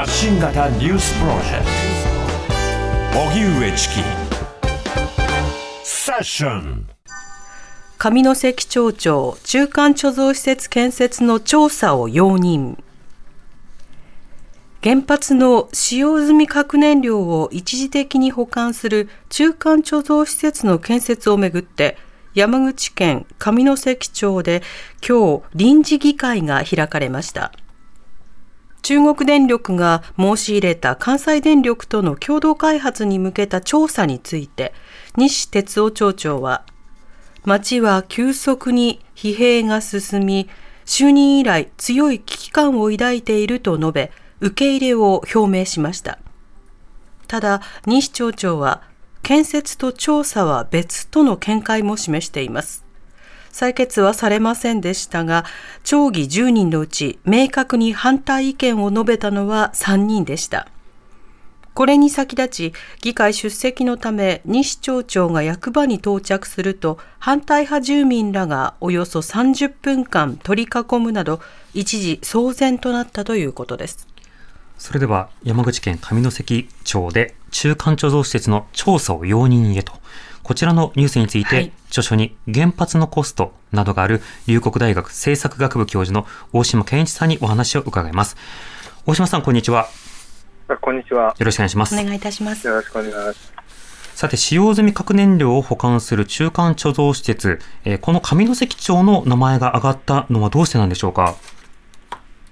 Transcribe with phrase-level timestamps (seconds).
[0.00, 1.66] 発信型ニュースプロジェク
[3.12, 3.20] ト。
[3.20, 3.94] 荻上チキ。
[5.82, 6.88] セッション。
[7.98, 12.78] 上関町長中間貯蔵施設建設の調査を容認
[14.82, 21.98] 原発の使用済み核燃料を一時的に保管する中間貯蔵施設の建設をめぐって
[22.32, 24.62] 山口県上関町で
[25.06, 27.52] 今日臨時議会が開かれました
[28.82, 34.72] 中国電力が申し入れた関西電力との共同開発に向けた調査について
[35.16, 36.64] 西哲夫町長は
[37.44, 40.48] 町は急速に疲弊が進み
[40.84, 46.18] 就任以来強い危機感を抱いていると述べ受け入れを表明しました。
[47.28, 48.82] ただ西町長は
[49.22, 52.84] 建設と調査は別との見解も示しています。
[53.52, 55.44] 採決はされませんでしたが
[55.84, 60.68] 町議10人のうち明確に反対意見を述べたのは3人でした。
[61.72, 71.40] これに先立ち議会出席のため西町長が役場に到着すると反対派住民らがおよそ30分間取り囲むなど
[71.72, 74.08] 一時騒然となったということです。
[74.78, 79.92] それでは山口県上関町で中間貯蔵施設の調査を容認へと。
[80.50, 88.36] こちらのニュースについて、はい、著書に原発のコストなどがある龍谷大学政策学部教授の大島健一さんにお話を伺います
[89.06, 89.86] 大島さんこんにちは
[90.80, 91.36] こんにちは。
[91.38, 91.94] よろしくお願いします。
[91.94, 92.66] お願いいたします。
[92.66, 93.52] よろしくお願いします。
[94.16, 101.36] さて、使用済み核燃料を保管する中間貯蔵施設、えー、この上関町の名前が挙がったのはどうしてなんでしょうか？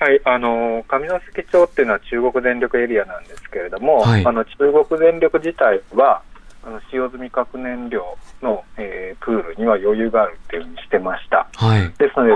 [0.00, 6.20] はい、あの上関町っていうのは中国電力エリアなんですけれども、はい、あの中国電力自体は
[6.66, 11.46] あの使用済み核燃料の、えー、プールには余裕があるっていうふうにしてました。
[11.54, 12.34] はい、ですので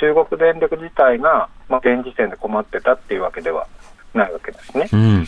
[0.00, 3.68] 中国電力自体が、まあ、現時点で困ってたっていうわけでは
[4.14, 4.88] ないわけですね。
[4.92, 5.24] うん、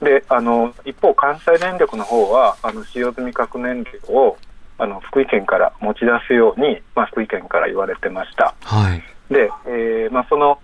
[0.00, 4.36] であの一方、関西電力の方はあの使用済み核燃料を
[4.76, 8.54] あの福井県から持ち出すように、まあ、福井県から言われてました。
[8.62, 9.02] はい、
[9.32, 10.58] で、えーまあ、その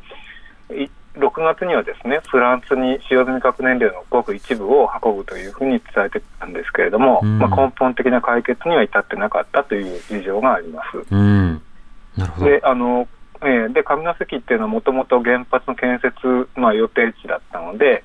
[1.17, 12.45] 6月にはですねフランスに使用済み核燃料のごく一部を運ぶというふうに伝えてたんですけれども、うん、まあ、根本的な解決には至ってなかったという事情があります。
[12.45, 13.09] であの
[13.43, 18.03] えー、で上関っていうのはもともと原発の建設、まあ、予定地だったので、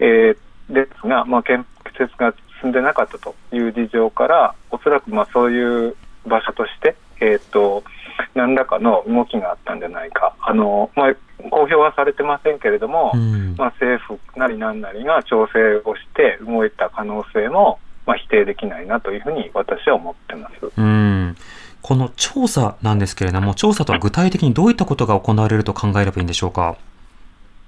[0.00, 1.64] えー、ですが、まあ、建
[1.96, 5.96] 設が進んでなかったという事情からおそらくまあそういう
[6.26, 7.82] 場所として、えーと、
[8.34, 11.14] 何らかの動きがあったんじゃないかあの、まあ、
[11.50, 20.54] 公表はされてませんけれども、うん、まあ、政府なり何なりが調整をして動いた可能性も、まあ、否定できないなというふうに私は思ってます。
[20.76, 21.36] うん
[21.82, 26.76] この調査なんですけれども、調査とは具体的にどういったことが行われると考えればいいんでしょうか？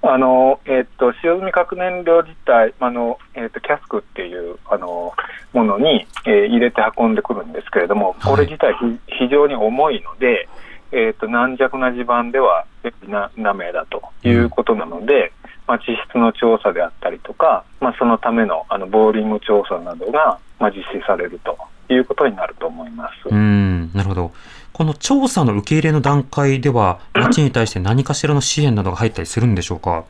[0.01, 5.13] あのえーと、使用済み核燃料自体、あのえーと、キャスクっていうあの
[5.51, 8.75] ものに、えー、入れて運んでくるんですけれども、これ自体、
[9.07, 10.47] 非常に重いので、
[10.91, 12.65] えーと、軟弱な地盤では
[13.07, 15.31] なダメだということなので、うん、
[15.67, 21.57] まあ、地質の調査であったりとか、まあ、そのためのあのボーリング調査などが、まあ、実施されると
[21.89, 23.29] いうことになると思います。
[23.29, 24.31] うんなるほど。
[24.75, 30.03] この調査の受け入れの段階では、 町に対して何かしらの支援などが入ったりするんでしょうか？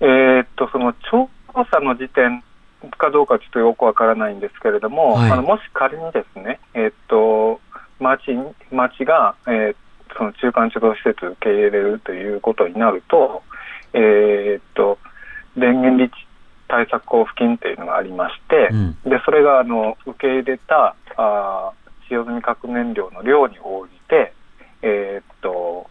[0.00, 1.28] えー、っと、その調
[1.70, 2.42] 査の時点
[2.96, 7.60] かどうかちょっとよくわからないんですけれども、はい、あのもし仮にですね、えー、っと、
[8.00, 8.22] 町
[8.72, 9.76] 町が、えー、
[10.16, 13.42] その中間貯蔵施設受け入れるということになると、
[13.92, 14.98] えー、っと、
[15.58, 16.26] 電源立地
[16.68, 21.72] 対策交付金というのがありまして、うん、でそれがあの受け入れたあ
[22.08, 24.32] 使用済み核燃料の量に応じて、
[24.82, 25.88] えー、っと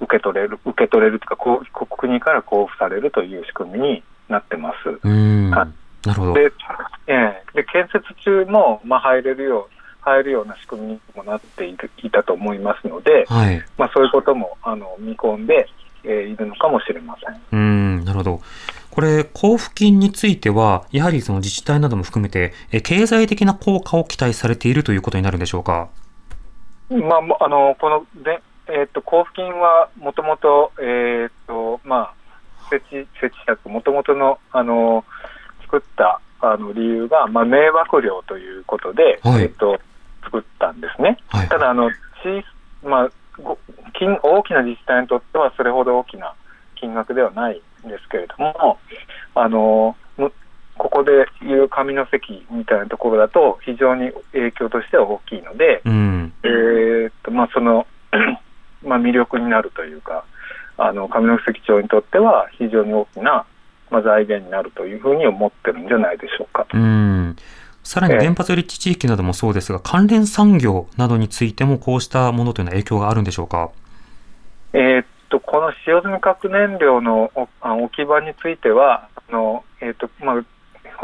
[0.00, 4.88] 受け取れる受け取れるというか国から交付されるという仕組みになってます。
[5.08, 5.66] は
[6.04, 6.34] い、なるほど。
[6.34, 6.52] で,、
[7.06, 9.74] えー、で建設中も、まあ、入れるよう
[10.04, 15.66] 入るような仕組みにもなっているいたと思いますので、はい、まあ、そういうこともあの見込んで、
[16.04, 17.40] えー、いるのかもしれません。
[17.52, 18.04] うん。
[18.04, 18.40] なるほど
[18.94, 25.88] これ、交付金については、やはりその自治体なども含めて、え経済的な効果を期待されているということになるんでしょうか？
[26.88, 32.14] まあ、あのこので、えーと、交付金はもともと、えーとまあ、
[32.70, 35.04] 設置設置策、もともとのあの
[35.62, 39.80] 作ったあの理由が、まあ、迷惑料ということで、はい、えーと、
[40.22, 41.18] 作ったんですね。
[41.28, 41.90] はい、ただあの
[42.22, 43.10] 小、まあ、
[43.98, 45.22] 金大きな自治体にとっ
[46.74, 48.78] 金額ではないんですけれども、
[49.34, 49.96] あの
[50.76, 57.86] ここでいう上関みたいなところだと、非常に影響としては大きいので、うん、えー、っとまあ、その
[58.82, 60.24] まあ、魅力になるというか、
[60.76, 63.46] あの上関町にとっては非常に大きな
[63.90, 66.66] まあ、財源になるというふうに思ってるんじゃないでしょうか。
[66.72, 67.36] うん
[67.84, 73.70] さらに原発立地地域などもそうですが、関連産業などについてもこうしたものというのは影響があるんでしょうか？
[74.72, 75.04] えー、っ
[75.34, 80.44] とこの使用済み核燃料の置き場については、あのえー、っとまあ、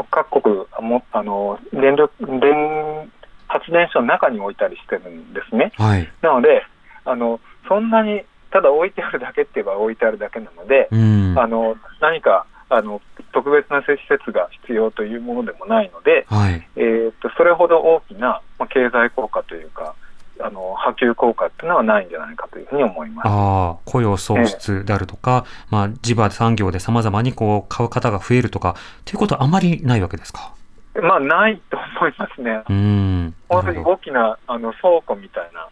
[0.09, 3.11] 各国もあの電力電
[3.47, 5.73] 発電所の中に置いたりしてるんですね。
[5.75, 6.63] はい、なので
[7.03, 13.01] あの、そんなにただ置いてあるだけって言えば置いてあるだけなので、うん、あの何かあの
[13.33, 19.93] 特別な施設が必要というものでもないので、はい、えーと、それほど大きな、まあ、経済効果というか、
[20.43, 30.53] あの波及効果っていうのはないんじゃないかというふうに思いますあ雇用創出であるとか、えー、まあ、地場産業でさまざまにこう買う方が増えるとかということはあまりないわけですか？
[31.01, 32.63] まあ、ないと思いますね。
[32.69, 35.67] うん本当に大きなあの倉庫みたいな、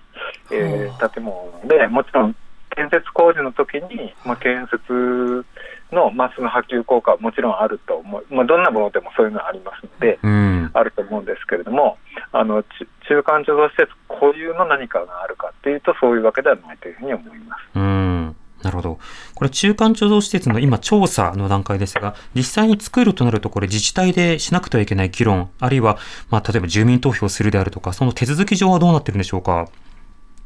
[0.51, 2.35] えー、建物で、もちろん
[2.75, 5.45] 建設工事の時に、まあ、建設
[5.91, 11.97] の、まあ、その波及効果はもちろんあると思う、まあ、どんなものでもそういうのはありますので、うん、あると思うんですけれども、
[12.31, 12.63] あの
[13.07, 17.61] 中間貯蔵施設固有の何かがあるかっていうと、そういうわけではないというふうに思います。
[17.75, 18.99] うんなるほど。
[19.35, 25.97] これ、中間貯蔵施設の今、調査の段階ですが、実際に作るとなると、これ、自治体でしなくてはいけない議論、あるいは、
[26.29, 29.69] まあ、例えば住民投票するであるとか、その手続き上はどうなってるんでしょうか？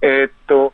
[0.04, 0.74] えー、っと、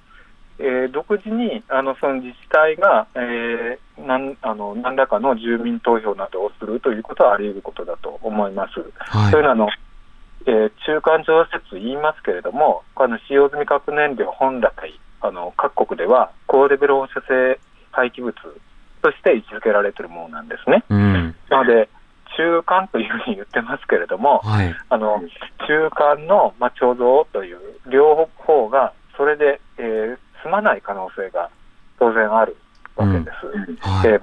[0.59, 8.79] えー、独自にあのその自治体が、えー、なんあの何らかの住民投票などをするということはあり得ることだと思います。
[8.97, 9.69] はい、というのはあの、
[10.45, 17.59] えー、中間調節言いますけれども、あの使用済み核燃料本来あの各国では高レベル放射性
[17.91, 18.33] 廃棄物
[19.01, 20.83] として位置づけられているものなんですね。
[20.89, 21.89] うん、なので
[22.37, 25.21] 中間というふうに言ってますけれども、はい、あの
[25.67, 27.59] 中間の、まあ、貯蔵という
[27.89, 31.49] 両方がそれで、えー、済まない可能性が
[31.97, 32.55] 当然ある
[32.95, 33.47] わけです。
[33.47, 33.75] うん。
[33.79, 34.19] はい、で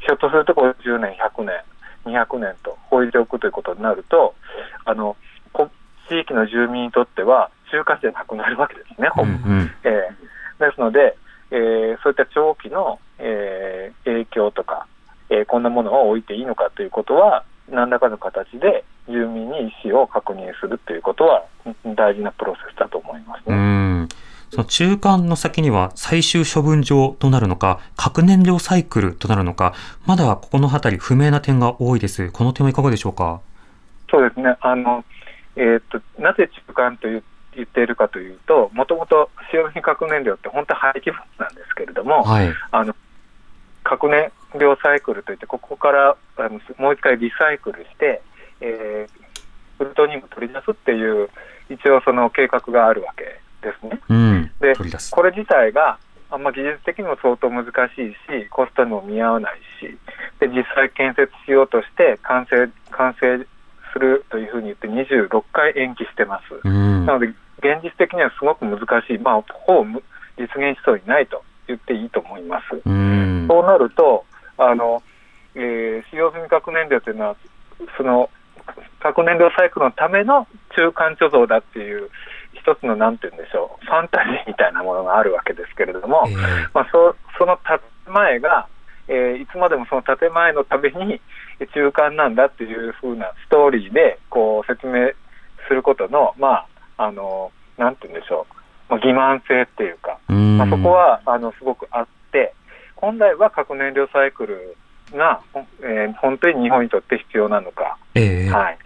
[0.00, 1.60] ひょっとするとこれ10年、100年、
[2.04, 4.34] 200年と置いておくということになると、
[4.84, 5.16] あの
[6.08, 11.16] 地域の住民にとっては中華地でなくなるわけですね、うんうん、えー、ですので、
[11.50, 14.86] えー、そういった長期の、えー、影響とか、
[15.30, 21.44] えー、こんなものを置いていいのかということは、何らかの形で住民に意思を確認するということは
[21.84, 24.06] 大事なプロセスだと思いますね。
[24.56, 29.74] その中間の先には最終処分場となるのか、核燃料サイクルとなるのか、
[30.06, 32.32] まだここの辺り不明な点が多いです。
[32.32, 33.42] この点はいかがでしょうか？
[34.10, 34.56] そうですね。
[34.62, 35.04] あの、
[35.56, 37.22] えー、っと、なぜ中間と言
[37.64, 42.96] っているかというと、もともと使用品核燃料って本当は廃棄物なんですけれども、はい、あの
[43.84, 48.22] 核燃料サイクルといって、ここからあのもう一回リサイクルして、
[48.62, 51.28] えー、プルトニウム取り出すっていう、
[51.68, 54.00] 一応その計画があるわけですね。
[54.08, 54.74] うん、で
[55.10, 55.98] これ自体が
[56.30, 57.70] あんま技術的にも相当難し
[58.02, 59.96] いし、コストにも見合わないし、
[60.40, 63.46] で実際建設しようとして完成完成
[63.92, 66.60] するというふうに言って26回延期してます。
[66.64, 70.00] うん、なので現実的にはすごく難しい、まあ、ほぼ
[70.36, 72.64] 実現しそうにないと言っていいと思います。
[72.84, 74.24] うん、そうなると
[74.58, 75.02] あの、
[75.54, 77.36] えー、使用済み核燃料というのは
[77.96, 78.28] その
[79.00, 82.10] 核燃料サイクルのための中間貯蔵だっていう
[82.66, 86.36] 一つのなんて言うんでしょうファンタジーみたいなものがあるわけですけれども、えー、
[86.74, 87.78] まあ、そその建
[88.12, 88.66] 前が、
[89.06, 91.20] えー、いつまでもその建前のために
[91.72, 95.12] 中間なんだっていうふうなストーリーでこう説明
[95.68, 96.66] することのま
[96.98, 98.46] ああのなんて言うんでしょ
[98.90, 102.54] う、まあ、欺瞞性っていうか、まあ、そこはあのすごくあって
[102.96, 104.76] 本来は核燃料サイクル
[105.14, 105.40] が、
[105.82, 107.98] えー、本当に日本にとって必要なのか。
[108.14, 108.78] えー、はい。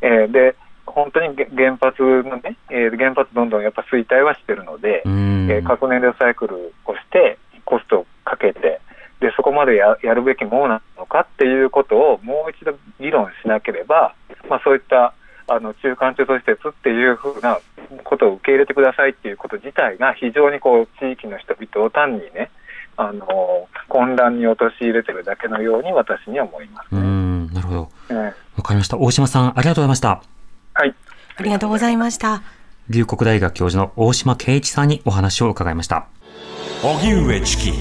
[0.00, 0.56] えー、で
[0.98, 8.80] 本当に原発のね、えー、原発どんどんやっぱ衰退はしてるので、えー、核燃料サイクルをしてコストをかけて
[9.20, 14.14] でそこまでややるべきものなのかっていうことをもう一度議論しなければ、
[14.48, 15.14] まあ、そういった
[15.48, 17.58] あの中間貯蔵施設っていうふうな
[18.04, 22.50] ことを受け入れてくださいっていうこと自体が非常にこう地域の人々を単にね
[22.96, 27.80] あの混乱に陥れてるだけのように私には思います、ね、うんなるほど。
[27.80, 28.98] わ、えー、かりました。
[28.98, 30.37] 大島さんありがとうございました。
[31.38, 31.42] はい。
[31.42, 32.42] ありがとうございました。
[32.88, 36.06] 龍谷大学教授の大島圭一さんにお話を伺いました。
[36.82, 37.72] 荻上チキ。